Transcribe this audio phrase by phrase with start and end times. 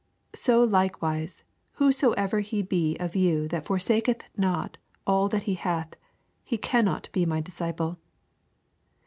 [0.33, 1.43] ""33 So likewise,
[1.73, 5.89] whosoever he be of you that forsaketh not all that he hath,
[6.43, 7.99] he cannot be my disciple.